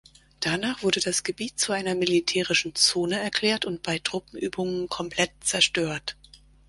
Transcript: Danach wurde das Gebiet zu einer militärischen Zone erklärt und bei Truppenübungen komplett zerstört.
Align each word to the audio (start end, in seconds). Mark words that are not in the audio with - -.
Danach 0.39 0.81
wurde 0.81 0.99
das 0.99 1.21
Gebiet 1.23 1.59
zu 1.59 1.73
einer 1.73 1.93
militärischen 1.93 2.73
Zone 2.73 3.19
erklärt 3.19 3.65
und 3.65 3.83
bei 3.83 3.99
Truppenübungen 3.99 4.89
komplett 4.89 5.29
zerstört. 5.41 6.17